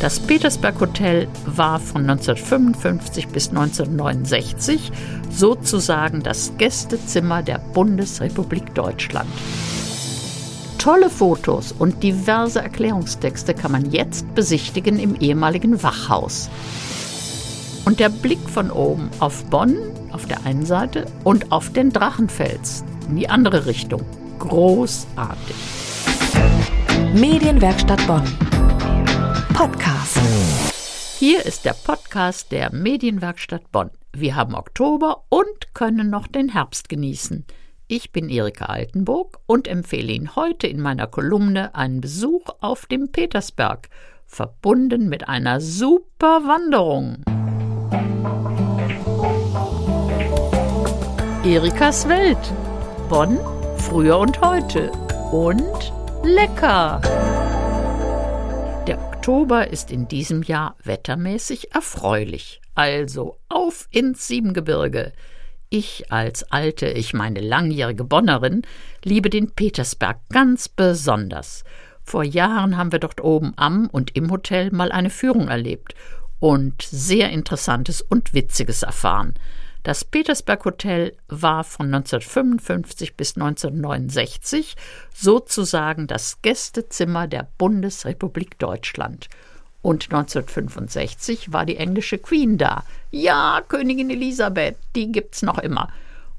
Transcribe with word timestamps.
Das 0.00 0.20
Petersberg 0.20 0.80
Hotel 0.80 1.26
war 1.44 1.80
von 1.80 2.02
1955 2.02 3.28
bis 3.28 3.48
1969 3.48 4.92
sozusagen 5.28 6.22
das 6.22 6.52
Gästezimmer 6.56 7.42
der 7.42 7.58
Bundesrepublik 7.58 8.74
Deutschland. 8.74 9.28
Tolle 10.78 11.10
Fotos 11.10 11.72
und 11.76 12.04
diverse 12.04 12.60
Erklärungstexte 12.60 13.54
kann 13.54 13.72
man 13.72 13.90
jetzt 13.90 14.32
besichtigen 14.36 15.00
im 15.00 15.16
ehemaligen 15.16 15.82
Wachhaus. 15.82 16.48
Und 17.84 17.98
der 17.98 18.08
Blick 18.08 18.48
von 18.48 18.70
oben 18.70 19.10
auf 19.18 19.44
Bonn 19.46 19.76
auf 20.12 20.26
der 20.26 20.44
einen 20.46 20.64
Seite 20.64 21.06
und 21.24 21.50
auf 21.50 21.72
den 21.72 21.90
Drachenfels 21.90 22.84
in 23.08 23.16
die 23.16 23.28
andere 23.28 23.66
Richtung. 23.66 24.02
Großartig. 24.38 25.56
Medienwerkstatt 27.14 28.06
Bonn. 28.06 28.47
Podcast. 29.58 30.20
Hier 31.18 31.44
ist 31.44 31.64
der 31.64 31.72
Podcast 31.72 32.52
der 32.52 32.72
Medienwerkstatt 32.72 33.72
Bonn. 33.72 33.90
Wir 34.12 34.36
haben 34.36 34.54
Oktober 34.54 35.24
und 35.30 35.74
können 35.74 36.10
noch 36.10 36.28
den 36.28 36.50
Herbst 36.50 36.88
genießen. 36.88 37.44
Ich 37.88 38.12
bin 38.12 38.28
Erika 38.28 38.66
Altenburg 38.66 39.40
und 39.46 39.66
empfehle 39.66 40.12
Ihnen 40.12 40.36
heute 40.36 40.68
in 40.68 40.80
meiner 40.80 41.08
Kolumne 41.08 41.74
einen 41.74 42.00
Besuch 42.00 42.44
auf 42.60 42.86
dem 42.86 43.10
Petersberg, 43.10 43.88
verbunden 44.26 45.08
mit 45.08 45.28
einer 45.28 45.60
super 45.60 46.42
Wanderung. 46.46 47.24
Erikas 51.44 52.08
Welt. 52.08 52.54
Bonn, 53.08 53.40
früher 53.78 54.20
und 54.20 54.40
heute. 54.40 54.92
Und 55.32 55.92
lecker. 56.22 57.00
Oktober 59.28 59.68
ist 59.68 59.90
in 59.90 60.08
diesem 60.08 60.42
Jahr 60.42 60.74
wettermäßig 60.84 61.74
erfreulich. 61.74 62.62
Also 62.74 63.36
auf 63.50 63.86
ins 63.90 64.26
Siebengebirge. 64.26 65.12
Ich 65.68 66.10
als 66.10 66.50
alte, 66.50 66.86
ich 66.88 67.12
meine 67.12 67.42
langjährige 67.42 68.04
Bonnerin, 68.04 68.62
liebe 69.04 69.28
den 69.28 69.50
Petersberg 69.50 70.16
ganz 70.30 70.70
besonders. 70.70 71.64
Vor 72.02 72.24
Jahren 72.24 72.78
haben 72.78 72.90
wir 72.90 73.00
dort 73.00 73.22
oben 73.22 73.52
am 73.56 73.88
und 73.92 74.16
im 74.16 74.30
Hotel 74.30 74.70
mal 74.70 74.90
eine 74.90 75.10
Führung 75.10 75.48
erlebt 75.48 75.94
und 76.40 76.80
sehr 76.80 77.28
Interessantes 77.28 78.00
und 78.00 78.32
Witziges 78.32 78.82
erfahren. 78.82 79.34
Das 79.82 80.04
Petersberg 80.04 80.64
Hotel 80.64 81.16
war 81.28 81.64
von 81.64 81.86
1955 81.86 83.16
bis 83.16 83.36
1969 83.36 84.76
sozusagen 85.14 86.06
das 86.06 86.42
Gästezimmer 86.42 87.26
der 87.26 87.48
Bundesrepublik 87.58 88.58
Deutschland. 88.58 89.28
Und 89.80 90.04
1965 90.04 91.52
war 91.52 91.64
die 91.64 91.76
englische 91.76 92.18
Queen 92.18 92.58
da. 92.58 92.84
Ja, 93.10 93.62
Königin 93.66 94.10
Elisabeth, 94.10 94.76
die 94.96 95.12
gibt's 95.12 95.42
noch 95.42 95.58
immer. 95.58 95.88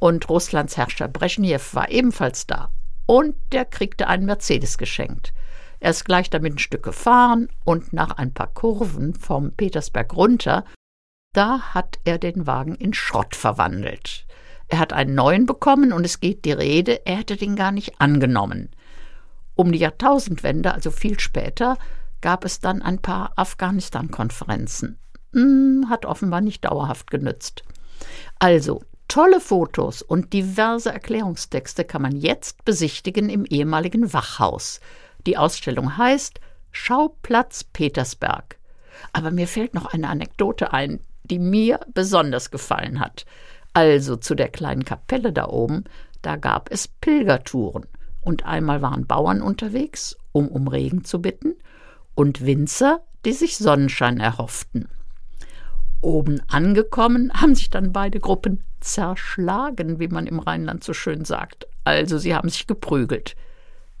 Und 0.00 0.28
Russlands 0.28 0.76
Herrscher 0.76 1.08
Brezhnev 1.08 1.74
war 1.74 1.90
ebenfalls 1.90 2.46
da. 2.46 2.70
Und 3.06 3.36
der 3.52 3.64
kriegte 3.64 4.08
einen 4.08 4.26
Mercedes 4.26 4.76
geschenkt. 4.76 5.32
Er 5.78 5.92
ist 5.92 6.04
gleich 6.04 6.28
damit 6.28 6.54
ein 6.54 6.58
Stück 6.58 6.82
gefahren 6.82 7.48
und 7.64 7.92
nach 7.92 8.18
ein 8.18 8.34
paar 8.34 8.48
Kurven 8.48 9.14
vom 9.14 9.52
Petersberg 9.52 10.14
runter 10.14 10.64
da 11.32 11.74
hat 11.74 11.98
er 12.04 12.18
den 12.18 12.46
Wagen 12.46 12.74
in 12.74 12.92
Schrott 12.92 13.36
verwandelt. 13.36 14.26
Er 14.68 14.78
hat 14.78 14.92
einen 14.92 15.14
neuen 15.14 15.46
bekommen 15.46 15.92
und 15.92 16.04
es 16.04 16.20
geht 16.20 16.44
die 16.44 16.52
Rede, 16.52 17.04
er 17.06 17.18
hätte 17.18 17.36
den 17.36 17.56
gar 17.56 17.72
nicht 17.72 18.00
angenommen. 18.00 18.70
Um 19.54 19.72
die 19.72 19.78
Jahrtausendwende, 19.78 20.72
also 20.72 20.90
viel 20.90 21.18
später, 21.20 21.76
gab 22.20 22.44
es 22.44 22.60
dann 22.60 22.82
ein 22.82 23.00
paar 23.00 23.32
Afghanistan-Konferenzen. 23.36 24.98
Hm, 25.32 25.86
hat 25.88 26.06
offenbar 26.06 26.40
nicht 26.40 26.64
dauerhaft 26.64 27.10
genützt. 27.10 27.62
Also, 28.38 28.82
tolle 29.08 29.40
Fotos 29.40 30.02
und 30.02 30.32
diverse 30.32 30.92
Erklärungstexte 30.92 31.84
kann 31.84 32.02
man 32.02 32.16
jetzt 32.16 32.64
besichtigen 32.64 33.28
im 33.28 33.44
ehemaligen 33.44 34.12
Wachhaus. 34.12 34.80
Die 35.26 35.36
Ausstellung 35.36 35.96
heißt 35.96 36.40
Schauplatz 36.70 37.64
Petersberg. 37.64 38.58
Aber 39.12 39.30
mir 39.30 39.48
fällt 39.48 39.74
noch 39.74 39.86
eine 39.86 40.08
Anekdote 40.08 40.72
ein, 40.72 41.00
die 41.30 41.38
mir 41.38 41.80
besonders 41.94 42.50
gefallen 42.50 43.00
hat. 43.00 43.24
Also 43.72 44.16
zu 44.16 44.34
der 44.34 44.48
kleinen 44.48 44.84
Kapelle 44.84 45.32
da 45.32 45.48
oben, 45.48 45.84
da 46.22 46.36
gab 46.36 46.70
es 46.70 46.88
Pilgertouren. 46.88 47.86
Und 48.20 48.44
einmal 48.44 48.82
waren 48.82 49.06
Bauern 49.06 49.40
unterwegs, 49.40 50.18
um 50.32 50.48
um 50.48 50.68
Regen 50.68 51.04
zu 51.04 51.22
bitten, 51.22 51.54
und 52.14 52.44
Winzer, 52.44 53.00
die 53.24 53.32
sich 53.32 53.56
Sonnenschein 53.56 54.20
erhofften. 54.20 54.88
Oben 56.02 56.42
angekommen 56.48 57.32
haben 57.34 57.54
sich 57.54 57.70
dann 57.70 57.92
beide 57.92 58.20
Gruppen 58.20 58.64
zerschlagen, 58.80 60.00
wie 60.00 60.08
man 60.08 60.26
im 60.26 60.38
Rheinland 60.38 60.82
so 60.82 60.92
schön 60.92 61.24
sagt. 61.24 61.66
Also 61.84 62.18
sie 62.18 62.34
haben 62.34 62.48
sich 62.48 62.66
geprügelt. 62.66 63.36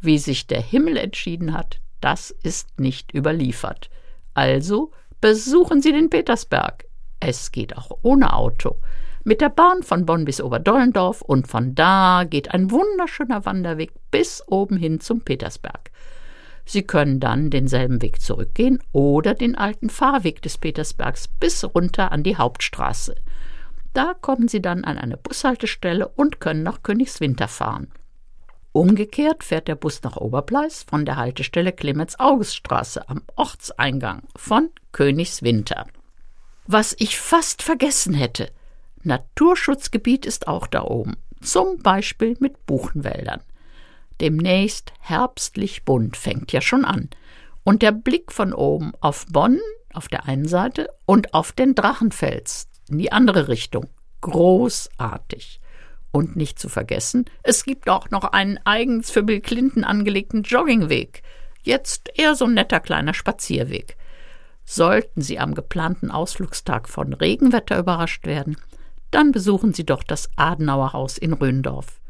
Wie 0.00 0.18
sich 0.18 0.46
der 0.46 0.62
Himmel 0.62 0.96
entschieden 0.96 1.52
hat, 1.52 1.80
das 2.00 2.30
ist 2.42 2.80
nicht 2.80 3.14
überliefert. 3.14 3.90
Also 4.32 4.92
besuchen 5.20 5.82
Sie 5.82 5.92
den 5.92 6.08
Petersberg. 6.08 6.86
Es 7.20 7.52
geht 7.52 7.76
auch 7.76 7.90
ohne 8.02 8.32
Auto. 8.32 8.76
Mit 9.22 9.42
der 9.42 9.50
Bahn 9.50 9.82
von 9.82 10.06
Bonn 10.06 10.24
bis 10.24 10.40
Oberdollendorf 10.40 11.20
und 11.20 11.46
von 11.46 11.74
da 11.74 12.24
geht 12.24 12.52
ein 12.52 12.70
wunderschöner 12.70 13.44
Wanderweg 13.44 13.92
bis 14.10 14.42
oben 14.46 14.78
hin 14.78 14.98
zum 14.98 15.20
Petersberg. 15.20 15.90
Sie 16.64 16.82
können 16.82 17.20
dann 17.20 17.50
denselben 17.50 18.00
Weg 18.00 18.20
zurückgehen 18.20 18.82
oder 18.92 19.34
den 19.34 19.56
alten 19.56 19.90
Fahrweg 19.90 20.40
des 20.40 20.56
Petersbergs 20.56 21.28
bis 21.28 21.64
runter 21.64 22.12
an 22.12 22.22
die 22.22 22.36
Hauptstraße. 22.36 23.14
Da 23.92 24.14
kommen 24.14 24.48
Sie 24.48 24.62
dann 24.62 24.84
an 24.84 24.96
eine 24.96 25.16
Bushaltestelle 25.16 26.08
und 26.08 26.40
können 26.40 26.62
nach 26.62 26.82
Königswinter 26.82 27.48
fahren. 27.48 27.88
Umgekehrt 28.72 29.42
fährt 29.42 29.66
der 29.66 29.74
Bus 29.74 30.02
nach 30.02 30.16
Oberpleis 30.16 30.84
von 30.84 31.04
der 31.04 31.16
Haltestelle 31.16 31.72
Clemens-August-Straße 31.72 33.08
am 33.08 33.22
Ortseingang 33.34 34.22
von 34.36 34.70
Königswinter. 34.92 35.86
Was 36.72 36.94
ich 37.00 37.18
fast 37.18 37.62
vergessen 37.62 38.14
hätte. 38.14 38.48
Naturschutzgebiet 39.02 40.24
ist 40.24 40.46
auch 40.46 40.68
da 40.68 40.84
oben, 40.84 41.16
zum 41.40 41.82
Beispiel 41.82 42.36
mit 42.38 42.64
Buchenwäldern. 42.64 43.40
Demnächst 44.20 44.92
herbstlich 45.00 45.84
bunt 45.84 46.16
fängt 46.16 46.52
ja 46.52 46.60
schon 46.60 46.84
an. 46.84 47.10
Und 47.64 47.82
der 47.82 47.90
Blick 47.90 48.30
von 48.30 48.52
oben 48.52 48.92
auf 49.00 49.26
Bonn 49.26 49.58
auf 49.92 50.06
der 50.06 50.26
einen 50.26 50.46
Seite 50.46 50.90
und 51.06 51.34
auf 51.34 51.50
den 51.50 51.74
Drachenfels 51.74 52.68
in 52.88 52.98
die 52.98 53.10
andere 53.10 53.48
Richtung. 53.48 53.88
Großartig. 54.20 55.60
Und 56.12 56.36
nicht 56.36 56.60
zu 56.60 56.68
vergessen, 56.68 57.24
es 57.42 57.64
gibt 57.64 57.88
auch 57.88 58.10
noch 58.10 58.22
einen 58.22 58.60
eigens 58.64 59.10
für 59.10 59.24
Bill 59.24 59.40
Clinton 59.40 59.82
angelegten 59.82 60.44
Joggingweg. 60.44 61.24
Jetzt 61.64 62.10
eher 62.14 62.36
so 62.36 62.44
ein 62.44 62.54
netter 62.54 62.78
kleiner 62.78 63.12
Spazierweg. 63.12 63.96
Sollten 64.72 65.20
Sie 65.20 65.40
am 65.40 65.54
geplanten 65.54 66.12
Ausflugstag 66.12 66.88
von 66.88 67.12
Regenwetter 67.12 67.76
überrascht 67.76 68.24
werden, 68.24 68.56
dann 69.10 69.32
besuchen 69.32 69.74
Sie 69.74 69.84
doch 69.84 70.04
das 70.04 70.30
Adenauer 70.36 70.92
Haus 70.92 71.18
in 71.18 71.32
Röndorf. 71.32 72.00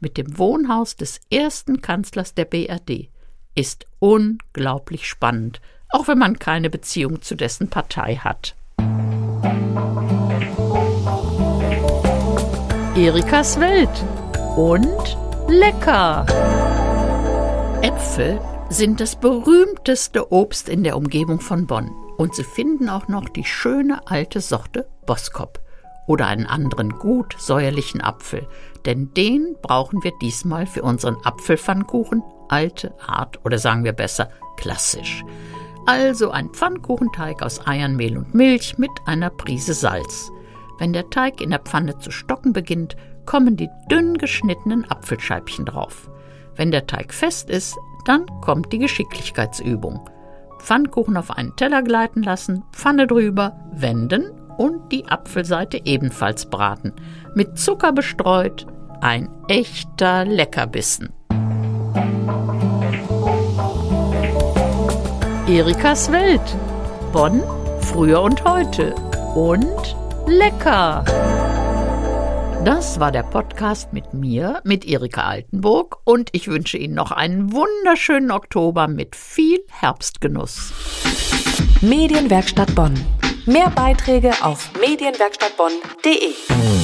Mit 0.00 0.16
dem 0.16 0.38
Wohnhaus 0.38 0.96
des 0.96 1.20
ersten 1.30 1.82
Kanzlers 1.82 2.32
der 2.32 2.46
BRD 2.46 3.10
ist 3.54 3.84
unglaublich 3.98 5.06
spannend, 5.06 5.60
auch 5.90 6.08
wenn 6.08 6.16
man 6.16 6.38
keine 6.38 6.70
Beziehung 6.70 7.20
zu 7.20 7.34
dessen 7.34 7.68
Partei 7.68 8.16
hat. 8.16 8.56
Erikas 12.96 13.60
Welt 13.60 14.02
und 14.56 15.18
lecker. 15.46 16.24
Äpfel 17.82 18.40
sind 18.70 19.00
das 19.00 19.16
berühmteste 19.16 20.30
Obst 20.30 20.68
in 20.68 20.84
der 20.84 20.96
Umgebung 20.96 21.40
von 21.40 21.66
Bonn. 21.66 21.90
Und 22.18 22.34
Sie 22.34 22.44
finden 22.44 22.88
auch 22.88 23.08
noch 23.08 23.28
die 23.28 23.44
schöne 23.44 24.06
alte 24.06 24.40
Sorte 24.40 24.88
Boskop 25.06 25.60
oder 26.06 26.26
einen 26.26 26.46
anderen 26.46 26.90
gut 26.98 27.34
säuerlichen 27.38 28.00
Apfel, 28.00 28.46
denn 28.86 29.12
den 29.14 29.56
brauchen 29.62 30.02
wir 30.02 30.12
diesmal 30.20 30.66
für 30.66 30.82
unseren 30.82 31.16
Apfelpfannkuchen, 31.24 32.22
alte 32.48 32.94
Art 33.06 33.44
oder 33.44 33.58
sagen 33.58 33.84
wir 33.84 33.92
besser 33.92 34.30
klassisch. 34.56 35.24
Also 35.86 36.30
ein 36.30 36.50
Pfannkuchenteig 36.50 37.42
aus 37.42 37.66
Eiern, 37.66 37.96
Mehl 37.96 38.18
und 38.18 38.34
Milch 38.34 38.76
mit 38.76 38.90
einer 39.06 39.30
Prise 39.30 39.74
Salz. 39.74 40.30
Wenn 40.78 40.92
der 40.92 41.08
Teig 41.10 41.40
in 41.40 41.50
der 41.50 41.60
Pfanne 41.60 41.98
zu 41.98 42.10
stocken 42.10 42.52
beginnt, 42.52 42.96
kommen 43.24 43.56
die 43.56 43.70
dünn 43.90 44.18
geschnittenen 44.18 44.90
Apfelscheibchen 44.90 45.64
drauf. 45.64 46.10
Wenn 46.58 46.72
der 46.72 46.86
Teig 46.86 47.14
fest 47.14 47.48
ist, 47.48 47.78
dann 48.04 48.26
kommt 48.40 48.72
die 48.72 48.78
Geschicklichkeitsübung. 48.78 50.00
Pfannkuchen 50.58 51.16
auf 51.16 51.30
einen 51.30 51.54
Teller 51.56 51.82
gleiten 51.82 52.22
lassen, 52.22 52.64
Pfanne 52.72 53.06
drüber, 53.06 53.56
wenden 53.72 54.32
und 54.58 54.90
die 54.90 55.06
Apfelseite 55.06 55.80
ebenfalls 55.84 56.50
braten. 56.50 56.92
Mit 57.34 57.58
Zucker 57.58 57.92
bestreut, 57.92 58.66
ein 59.00 59.28
echter 59.46 60.24
Leckerbissen. 60.24 61.10
Erikas 65.46 66.10
Welt 66.12 66.56
Bonn, 67.12 67.42
früher 67.80 68.20
und 68.20 68.44
heute 68.44 68.94
und 69.34 69.96
lecker. 70.26 71.04
Das 72.64 72.98
war 73.00 73.12
der 73.12 73.22
Podcast 73.22 73.92
mit 73.92 74.12
mir, 74.12 74.60
mit 74.64 74.84
Erika 74.84 75.22
Altenburg 75.22 75.98
und 76.04 76.30
ich 76.32 76.48
wünsche 76.48 76.76
Ihnen 76.76 76.94
noch 76.94 77.12
einen 77.12 77.52
wunderschönen 77.52 78.30
Oktober 78.30 78.88
mit 78.88 79.16
viel 79.16 79.60
Herbstgenuss. 79.70 80.72
Medienwerkstatt 81.80 82.74
Bonn. 82.74 82.94
Mehr 83.46 83.70
Beiträge 83.70 84.32
auf 84.42 84.70
medienwerkstattbonn.de. 84.80 86.77